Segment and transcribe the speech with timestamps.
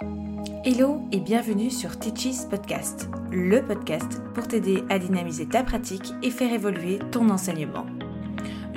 [0.00, 6.30] Hello et bienvenue sur Teaches Podcast, le podcast pour t'aider à dynamiser ta pratique et
[6.30, 7.84] faire évoluer ton enseignement.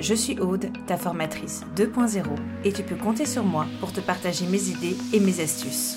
[0.00, 2.24] Je suis Aude, ta formatrice 2.0
[2.64, 5.96] et tu peux compter sur moi pour te partager mes idées et mes astuces.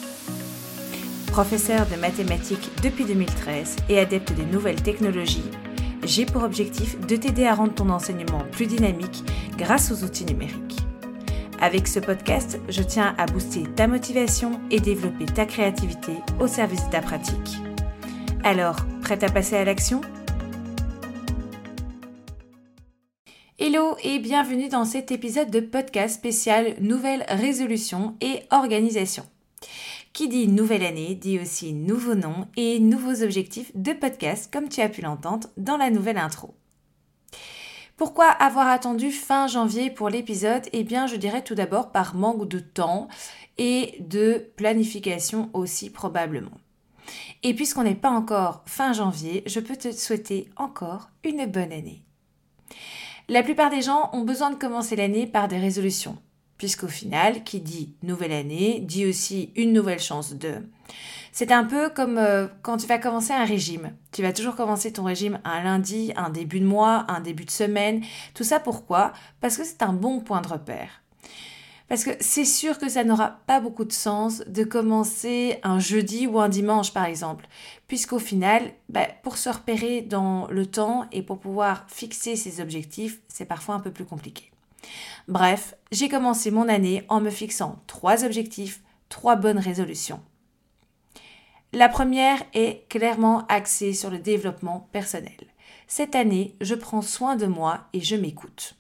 [1.28, 5.50] Professeur de mathématiques depuis 2013 et adepte des nouvelles technologies,
[6.04, 9.24] j'ai pour objectif de t'aider à rendre ton enseignement plus dynamique
[9.58, 10.85] grâce aux outils numériques.
[11.62, 16.86] Avec ce podcast, je tiens à booster ta motivation et développer ta créativité au service
[16.86, 17.58] de ta pratique.
[18.44, 20.02] Alors, prête à passer à l'action?
[23.58, 29.24] Hello et bienvenue dans cet épisode de podcast spécial Nouvelle résolution et organisation.
[30.12, 34.82] Qui dit nouvelle année dit aussi nouveau nom et nouveaux objectifs de podcast comme tu
[34.82, 36.54] as pu l'entendre dans la nouvelle intro.
[37.98, 40.68] Pourquoi avoir attendu fin janvier pour l'épisode?
[40.74, 43.08] Eh bien, je dirais tout d'abord par manque de temps
[43.58, 46.58] et de planification aussi probablement.
[47.42, 52.04] Et puisqu'on n'est pas encore fin janvier, je peux te souhaiter encore une bonne année.
[53.30, 56.18] La plupart des gens ont besoin de commencer l'année par des résolutions,
[56.58, 60.56] puisqu'au final, qui dit nouvelle année, dit aussi une nouvelle chance de.
[61.32, 63.94] C'est un peu comme euh, quand tu vas commencer un régime.
[64.12, 67.52] Tu vas toujours commencer ton régime un lundi, un début de mois, un début de
[67.52, 68.04] semaine.
[68.34, 69.12] Tout ça pourquoi?
[69.42, 71.02] Parce que c'est un bon point de repère.
[71.88, 76.26] Parce que c'est sûr que ça n'aura pas beaucoup de sens de commencer un jeudi
[76.26, 77.48] ou un dimanche par exemple,
[77.88, 83.22] puisqu'au final, bah, pour se repérer dans le temps et pour pouvoir fixer ses objectifs,
[83.28, 84.52] c'est parfois un peu plus compliqué.
[85.28, 90.22] Bref, j'ai commencé mon année en me fixant trois objectifs, trois bonnes résolutions.
[91.74, 95.48] La première est clairement axée sur le développement personnel.
[95.88, 98.76] Cette année, je prends soin de moi et je m'écoute.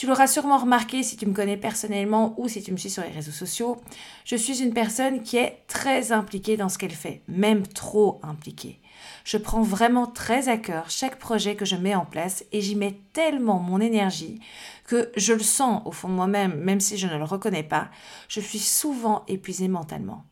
[0.00, 3.02] Tu l'auras sûrement remarqué si tu me connais personnellement ou si tu me suis sur
[3.02, 3.76] les réseaux sociaux,
[4.24, 8.80] je suis une personne qui est très impliquée dans ce qu'elle fait, même trop impliquée.
[9.24, 12.76] Je prends vraiment très à cœur chaque projet que je mets en place et j'y
[12.76, 14.40] mets tellement mon énergie
[14.86, 17.90] que je le sens au fond de moi-même, même si je ne le reconnais pas,
[18.28, 20.24] je suis souvent épuisée mentalement.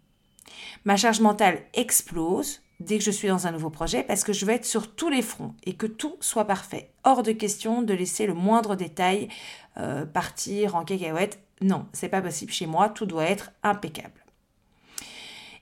[0.87, 4.45] Ma charge mentale explose dès que je suis dans un nouveau projet parce que je
[4.45, 6.91] veux être sur tous les fronts et que tout soit parfait.
[7.05, 9.29] Hors de question de laisser le moindre détail
[9.77, 11.41] euh, partir en cacahuète.
[11.61, 14.25] Non, c'est pas possible chez moi, tout doit être impeccable.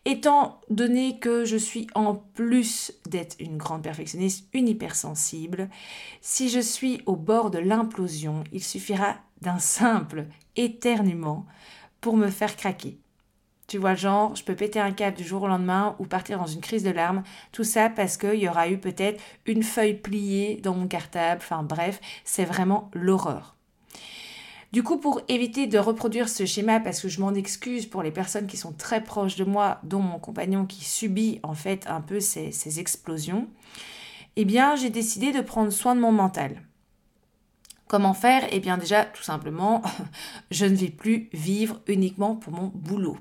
[0.05, 5.69] Étant donné que je suis en plus d'être une grande perfectionniste, une hypersensible,
[6.21, 11.45] si je suis au bord de l'implosion, il suffira d'un simple éternuement
[12.01, 13.01] pour me faire craquer.
[13.67, 16.47] Tu vois, genre, je peux péter un câble du jour au lendemain ou partir dans
[16.47, 17.25] une crise de larmes.
[17.51, 21.41] Tout ça parce qu'il y aura eu peut-être une feuille pliée dans mon cartable.
[21.43, 23.57] Enfin bref, c'est vraiment l'horreur.
[24.73, 28.11] Du coup, pour éviter de reproduire ce schéma, parce que je m'en excuse pour les
[28.11, 32.01] personnes qui sont très proches de moi, dont mon compagnon qui subit en fait un
[32.01, 33.49] peu ces, ces explosions,
[34.37, 36.63] eh bien, j'ai décidé de prendre soin de mon mental.
[37.89, 38.47] Comment faire?
[38.51, 39.83] Eh bien déjà, tout simplement,
[40.51, 43.17] je ne vais plus vivre uniquement pour mon boulot.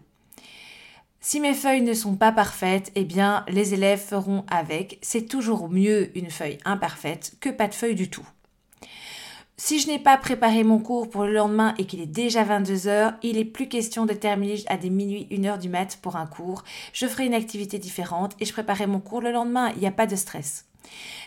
[1.27, 4.99] Si mes feuilles ne sont pas parfaites, eh bien les élèves feront avec.
[5.01, 8.27] C'est toujours mieux une feuille imparfaite que pas de feuille du tout.
[9.57, 12.85] Si je n'ai pas préparé mon cours pour le lendemain et qu'il est déjà 22
[12.85, 16.15] heures, il est plus question de terminer à des minuit, 1 heure du mat pour
[16.15, 16.63] un cours.
[16.93, 19.71] Je ferai une activité différente et je préparerai mon cours le lendemain.
[19.71, 20.65] Il n'y a pas de stress.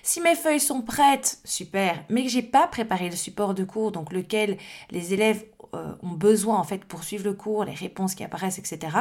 [0.04, 3.90] Si mes feuilles sont prêtes, super, mais que j'ai pas préparé le support de cours,
[3.90, 4.58] donc lequel
[4.92, 8.96] les élèves ont besoin en fait pour suivre le cours, les réponses qui apparaissent, etc.,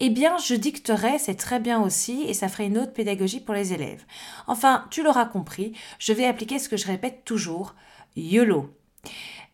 [0.00, 3.54] eh bien je dicterai, c'est très bien aussi, et ça ferait une autre pédagogie pour
[3.54, 4.04] les élèves.
[4.46, 7.74] Enfin, tu l'auras compris, je vais appliquer ce que je répète toujours,
[8.16, 8.70] YOLO.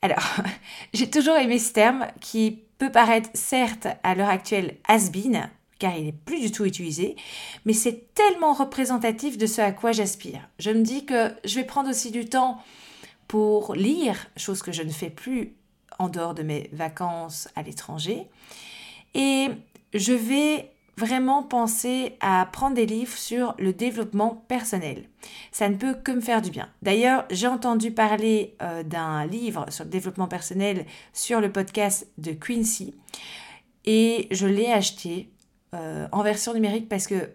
[0.02, 0.34] Alors,
[0.92, 5.48] j'ai toujours aimé ce terme qui peut paraître certes à l'heure actuelle has-been,
[5.78, 7.16] car il n'est plus du tout utilisé,
[7.64, 10.48] mais c'est tellement représentatif de ce à quoi j'aspire.
[10.58, 12.58] Je me dis que je vais prendre aussi du temps
[13.28, 15.54] pour lire, chose que je ne fais plus
[15.98, 18.26] en dehors de mes vacances à l'étranger.
[19.14, 19.48] Et
[19.92, 25.04] je vais vraiment penser à prendre des livres sur le développement personnel.
[25.50, 26.68] Ça ne peut que me faire du bien.
[26.82, 32.32] D'ailleurs, j'ai entendu parler euh, d'un livre sur le développement personnel sur le podcast de
[32.32, 32.94] Quincy
[33.84, 35.30] et je l'ai acheté
[35.74, 37.30] euh, en version numérique parce que,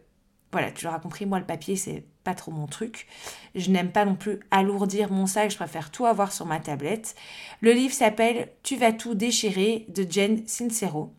[0.52, 3.08] voilà, tu l'auras compris, moi le papier c'est pas trop mon truc.
[3.56, 7.16] Je n'aime pas non plus alourdir mon sac, je préfère tout avoir sur ma tablette.
[7.62, 11.14] Le livre s'appelle Tu vas tout déchirer de Jen Sincero.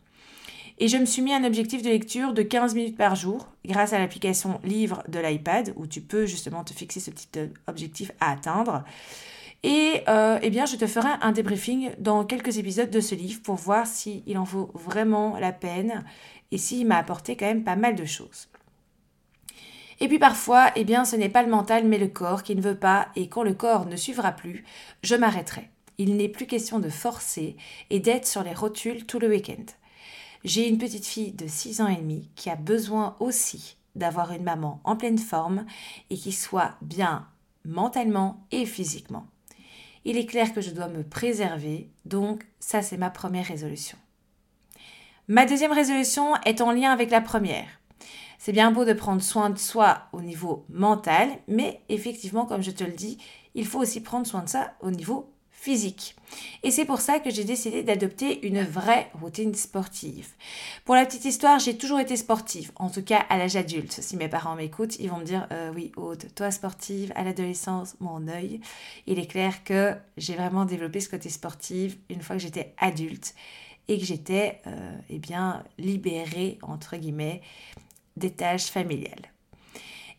[0.78, 3.92] Et je me suis mis un objectif de lecture de 15 minutes par jour grâce
[3.92, 8.10] à l'application Livre de l'iPad où tu peux justement te fixer ce petit euh, objectif
[8.18, 8.82] à atteindre.
[9.62, 13.42] Et euh, eh bien, je te ferai un débriefing dans quelques épisodes de ce livre
[13.42, 16.02] pour voir s'il en vaut vraiment la peine
[16.50, 18.48] et s'il m'a apporté quand même pas mal de choses.
[20.00, 22.62] Et puis parfois, eh bien, ce n'est pas le mental mais le corps qui ne
[22.62, 24.64] veut pas et quand le corps ne suivra plus,
[25.02, 25.68] je m'arrêterai.
[25.98, 27.56] Il n'est plus question de forcer
[27.90, 29.66] et d'être sur les rotules tout le week-end.
[30.44, 34.42] J'ai une petite fille de 6 ans et demi qui a besoin aussi d'avoir une
[34.42, 35.66] maman en pleine forme
[36.08, 37.26] et qui soit bien
[37.66, 39.26] mentalement et physiquement.
[40.06, 43.98] Il est clair que je dois me préserver, donc ça c'est ma première résolution.
[45.28, 47.79] Ma deuxième résolution est en lien avec la première.
[48.42, 52.70] C'est bien beau de prendre soin de soi au niveau mental, mais effectivement, comme je
[52.70, 53.18] te le dis,
[53.54, 56.16] il faut aussi prendre soin de ça au niveau physique.
[56.62, 60.28] Et c'est pour ça que j'ai décidé d'adopter une vraie routine sportive.
[60.86, 63.92] Pour la petite histoire, j'ai toujours été sportive, en tout cas à l'âge adulte.
[63.92, 67.94] Si mes parents m'écoutent, ils vont me dire euh, oui, Aude, toi sportive, à l'adolescence,
[68.00, 68.62] mon œil.
[69.06, 73.34] Il est clair que j'ai vraiment développé ce côté sportif une fois que j'étais adulte
[73.88, 77.42] et que j'étais euh, eh bien libérée entre guillemets
[78.20, 79.32] des tâches familiales.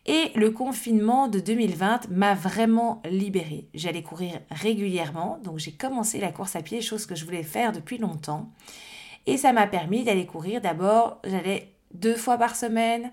[0.04, 3.68] Et le confinement de 2020 m'a vraiment libérée.
[3.72, 7.72] J'allais courir régulièrement, donc j'ai commencé la course à pied, chose que je voulais faire
[7.72, 8.50] depuis longtemps.
[9.26, 10.60] Et ça m'a permis d'aller courir.
[10.60, 13.12] D'abord, j'allais deux fois par semaine,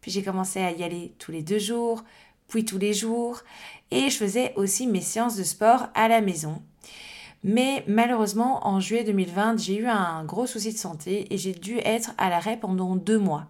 [0.00, 2.04] puis j'ai commencé à y aller tous les deux jours,
[2.48, 3.42] puis tous les jours.
[3.90, 6.62] Et je faisais aussi mes séances de sport à la maison.
[7.44, 11.78] Mais malheureusement, en juillet 2020, j'ai eu un gros souci de santé et j'ai dû
[11.78, 13.46] être à l'arrêt pendant deux mois.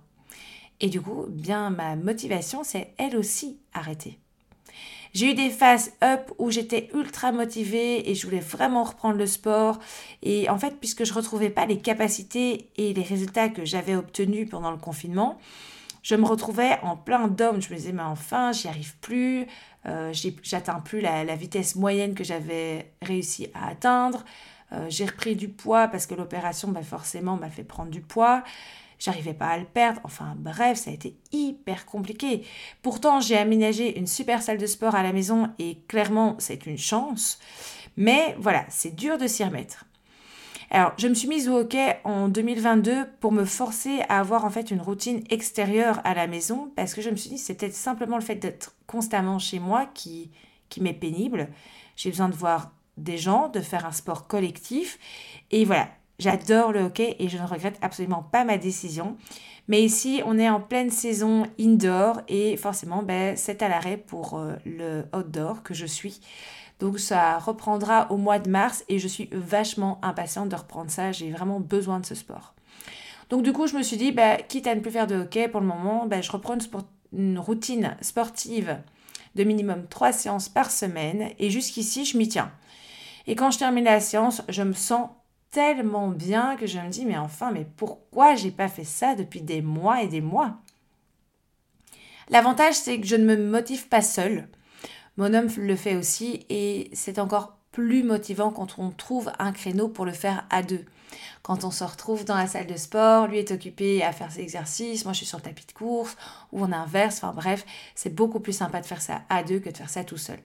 [0.80, 4.18] Et du coup, bien ma motivation s'est elle aussi arrêtée.
[5.12, 9.26] J'ai eu des phases up où j'étais ultra motivée et je voulais vraiment reprendre le
[9.26, 9.80] sport.
[10.22, 14.48] Et en fait, puisque je retrouvais pas les capacités et les résultats que j'avais obtenus
[14.48, 15.38] pendant le confinement,
[16.02, 17.60] je me retrouvais en plein d'hommes.
[17.60, 19.46] Je me disais, mais enfin, j'y arrive plus.
[19.86, 20.12] Euh,
[20.42, 24.24] j'atteins plus la, vitesse moyenne que j'avais réussi à atteindre.
[24.72, 28.44] Euh, j'ai repris du poids parce que l'opération, bah, forcément, m'a fait prendre du poids
[29.00, 30.00] j'arrivais pas à le perdre.
[30.05, 32.47] Enfin bref, ça a été hyper compliqué.
[32.82, 36.79] Pourtant, j'ai aménagé une super salle de sport à la maison et clairement, c'est une
[36.79, 37.41] chance.
[37.97, 39.87] Mais voilà, c'est dur de s'y remettre.
[40.73, 44.50] Alors, je me suis mise au hockey en 2022 pour me forcer à avoir en
[44.50, 48.17] fait une routine extérieure à la maison parce que je me suis dit c'est simplement
[48.17, 50.31] le fait d'être constamment chez moi qui,
[50.69, 51.49] qui m'est pénible.
[51.97, 54.99] J'ai besoin de voir des gens, de faire un sport collectif.
[55.50, 55.88] Et voilà,
[56.20, 59.17] J'adore le hockey et je ne regrette absolument pas ma décision.
[59.69, 64.38] Mais ici, on est en pleine saison indoor et forcément, ben, c'est à l'arrêt pour
[64.38, 66.20] euh, le outdoor que je suis.
[66.78, 71.11] Donc ça reprendra au mois de mars et je suis vachement impatiente de reprendre ça.
[71.11, 72.55] J'ai vraiment besoin de ce sport.
[73.31, 75.49] Donc du coup, je me suis dit, ben, quitte à ne plus faire de hockey
[75.49, 76.58] pour le moment, ben, je reprends
[77.14, 78.76] une, routine sportive
[79.37, 82.52] de minimum 3 séances par semaine et jusqu'ici, je m'y tiens.
[83.26, 85.08] Et quand je termine la séance, je me sens
[85.50, 89.43] tellement bien que je me dis mais enfin mais pourquoi j'ai pas fait ça depuis
[89.43, 90.56] des mois et des mois?
[92.29, 94.49] L'avantage c'est que je ne me motive pas seule.
[95.17, 99.88] Mon homme le fait aussi et c'est encore plus motivant quand on trouve un créneau
[99.88, 100.85] pour le faire à deux.
[101.43, 104.41] Quand on se retrouve dans la salle de sport, lui est occupé à faire ses
[104.41, 106.17] exercices, moi je suis sur le tapis de course,
[106.52, 107.64] ou on inverse, enfin bref,
[107.94, 110.38] c'est beaucoup plus sympa de faire ça à deux que de faire ça tout seul.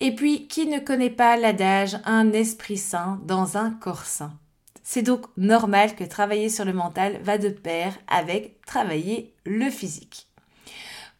[0.00, 4.32] Et puis, qui ne connaît pas l'adage un esprit sain dans un corps sain
[4.82, 10.26] C'est donc normal que travailler sur le mental va de pair avec travailler le physique.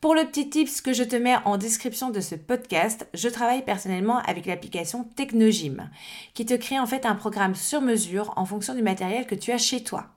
[0.03, 3.65] Pour le petit tips que je te mets en description de ce podcast, je travaille
[3.65, 5.89] personnellement avec l'application Technogym,
[6.35, 9.53] qui te crée en fait un programme sur mesure en fonction du matériel que tu
[9.53, 10.09] as chez toi.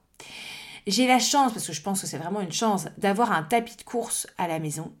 [0.86, 3.76] J'ai la chance, parce que je pense que c'est vraiment une chance, d'avoir un tapis
[3.76, 4.92] de course à la maison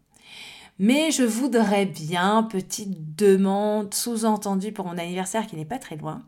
[0.80, 6.22] mais je voudrais bien, petite demande sous-entendue pour mon anniversaire qui n'est pas très loin,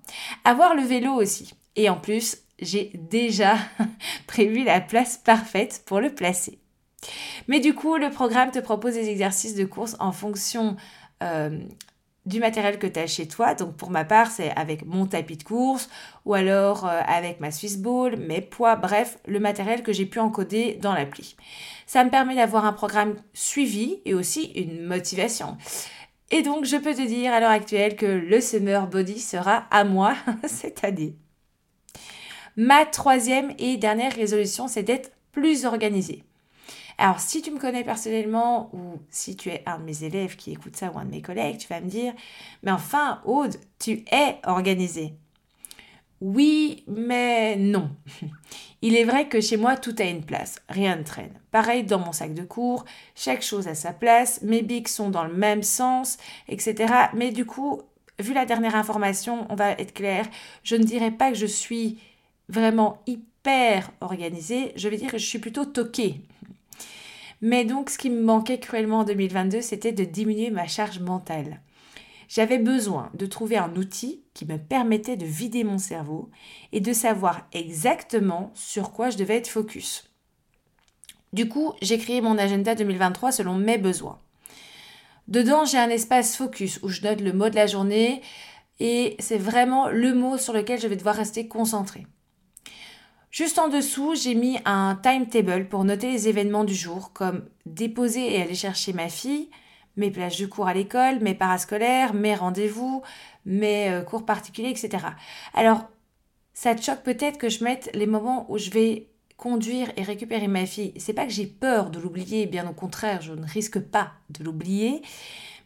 [0.45, 1.55] avoir le vélo aussi.
[1.75, 3.57] Et en plus, j'ai déjà
[4.27, 6.59] prévu la place parfaite pour le placer.
[7.49, 10.77] Mais du coup, le programme te propose des exercices de course en fonction
[11.23, 11.59] euh,
[12.25, 13.55] du matériel que tu as chez toi.
[13.55, 15.89] Donc pour ma part, c'est avec mon tapis de course
[16.25, 20.19] ou alors euh, avec ma Swiss Ball, mes poids, bref, le matériel que j'ai pu
[20.19, 21.37] encoder dans l'appli.
[21.87, 25.57] Ça me permet d'avoir un programme suivi et aussi une motivation.
[26.31, 29.85] Et donc je peux te dire à l'heure actuelle que le Summer Body sera à
[29.85, 30.15] moi
[30.47, 31.17] cette année.
[32.57, 36.23] Ma troisième et dernière résolution, c'est d'être plus organisée.
[37.03, 40.53] Alors, si tu me connais personnellement ou si tu es un de mes élèves qui
[40.53, 42.13] écoute ça ou un de mes collègues, tu vas me dire,
[42.63, 45.15] mais enfin, Aude, tu es organisée.
[46.21, 47.91] Oui, mais non.
[48.83, 51.33] Il est vrai que chez moi, tout a une place, rien ne traîne.
[51.51, 52.85] Pareil dans mon sac de cours,
[53.17, 56.95] chaque chose a sa place, mes bics sont dans le même sens, etc.
[57.15, 57.83] Mais du coup,
[58.21, 60.25] vu la dernière information, on va être clair,
[60.63, 61.99] je ne dirais pas que je suis
[62.49, 66.21] vraiment hyper organisée, je vais dire que je suis plutôt toquée.
[67.43, 71.61] Mais donc, ce qui me manquait cruellement en 2022, c'était de diminuer ma charge mentale.
[72.29, 76.31] J'avais besoin de trouver un outil qui me permettait de vider mon cerveau
[76.71, 80.09] et de savoir exactement sur quoi je devais être focus.
[81.33, 84.21] Du coup, j'ai créé mon agenda 2023 selon mes besoins.
[85.29, 88.23] Dedans, j'ai un espace focus où je note le mot de la journée
[88.81, 92.07] et c'est vraiment le mot sur lequel je vais devoir rester concentré.
[93.33, 98.35] Juste en dessous, j'ai mis un timetable pour noter les événements du jour, comme déposer
[98.35, 99.49] et aller chercher ma fille,
[99.97, 103.03] mes plages de cours à l'école, mes parascolaires, mes rendez-vous,
[103.47, 105.07] mes euh, cours particuliers, etc.
[105.55, 105.89] Alors,
[106.53, 109.09] ça te choque peut-être que je mette les moments où je vais
[109.39, 110.93] conduire et récupérer ma fille.
[110.99, 114.45] C'est pas que j'ai peur de l'oublier, bien au contraire, je ne risque pas de
[114.45, 115.01] l'oublier,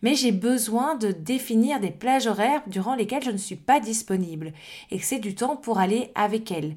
[0.02, 4.52] mais j'ai besoin de définir des plages horaires durant lesquelles je ne suis pas disponible
[4.92, 6.76] et que c'est du temps pour aller avec elle.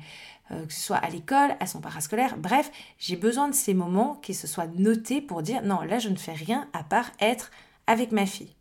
[0.52, 4.16] Euh, que ce soit à l'école, à son parascolaire, bref, j'ai besoin de ces moments
[4.16, 7.52] qui se soient notés pour dire non, là je ne fais rien à part être
[7.86, 8.56] avec ma fille.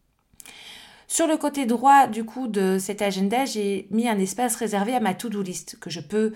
[1.07, 5.01] Sur le côté droit du coup de cet agenda, j'ai mis un espace réservé à
[5.01, 6.35] ma to-do list que je peux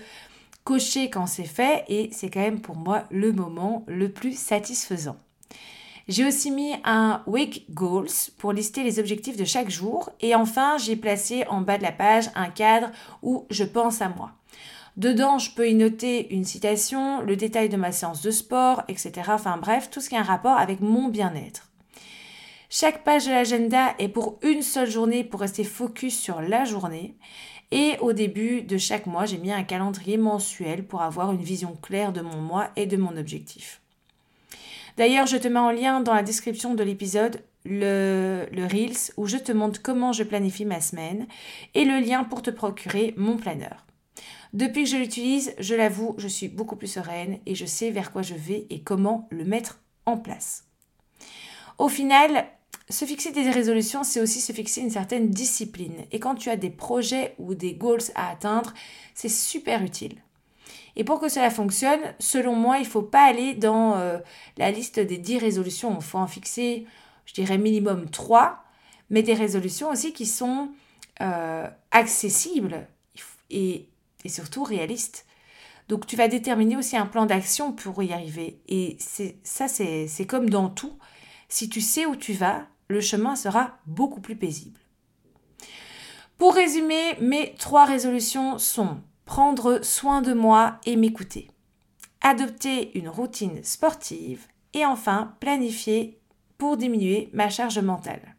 [0.63, 5.17] cocher quand c'est fait et c'est quand même pour moi le moment le plus satisfaisant.
[6.07, 10.77] J'ai aussi mis un Week Goals pour lister les objectifs de chaque jour et enfin
[10.77, 12.89] j'ai placé en bas de la page un cadre
[13.21, 14.31] où je pense à moi.
[14.95, 19.11] Dedans, je peux y noter une citation, le détail de ma séance de sport, etc.
[19.29, 21.71] Enfin bref, tout ce qui a un rapport avec mon bien-être.
[22.69, 27.15] Chaque page de l'agenda est pour une seule journée pour rester focus sur la journée.
[27.71, 31.75] Et au début de chaque mois, j'ai mis un calendrier mensuel pour avoir une vision
[31.81, 33.81] claire de mon mois et de mon objectif.
[34.97, 39.25] D'ailleurs, je te mets en lien dans la description de l'épisode le, le, Reels où
[39.25, 41.27] je te montre comment je planifie ma semaine
[41.73, 43.85] et le lien pour te procurer mon planeur.
[44.53, 48.11] Depuis que je l'utilise, je l'avoue, je suis beaucoup plus sereine et je sais vers
[48.11, 50.65] quoi je vais et comment le mettre en place.
[51.79, 52.45] Au final,
[52.87, 56.05] se fixer des résolutions, c'est aussi se fixer une certaine discipline.
[56.11, 58.73] Et quand tu as des projets ou des goals à atteindre,
[59.15, 60.17] c'est super utile.
[60.95, 64.19] Et pour que cela fonctionne, selon moi, il ne faut pas aller dans euh,
[64.57, 65.95] la liste des 10 résolutions.
[65.95, 66.85] Il faut en fixer,
[67.25, 68.63] je dirais, minimum 3,
[69.09, 70.69] mais des résolutions aussi qui sont
[71.21, 72.87] euh, accessibles
[73.49, 73.87] et
[74.23, 75.25] et surtout réaliste.
[75.89, 78.61] Donc tu vas déterminer aussi un plan d'action pour y arriver.
[78.67, 78.97] Et
[79.43, 80.97] ça, c'est comme dans tout.
[81.49, 84.79] Si tu sais où tu vas, le chemin sera beaucoup plus paisible.
[86.37, 91.49] Pour résumer, mes trois résolutions sont prendre soin de moi et m'écouter,
[92.21, 96.19] adopter une routine sportive et enfin planifier
[96.57, 98.32] pour diminuer ma charge mentale.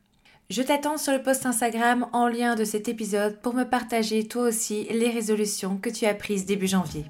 [0.50, 4.42] Je t'attends sur le post Instagram en lien de cet épisode pour me partager toi
[4.42, 7.06] aussi les résolutions que tu as prises début janvier.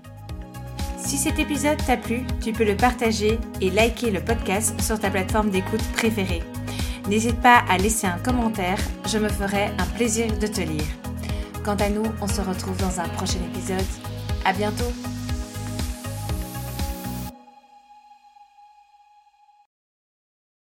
[0.98, 5.10] Si cet épisode t'a plu, tu peux le partager et liker le podcast sur ta
[5.10, 6.44] plateforme d'écoute préférée.
[7.08, 10.86] N'hésite pas à laisser un commentaire, je me ferai un plaisir de te lire.
[11.64, 13.84] Quant à nous, on se retrouve dans un prochain épisode.
[14.44, 15.13] À bientôt!